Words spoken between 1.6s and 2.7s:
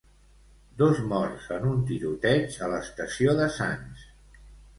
un tiroteig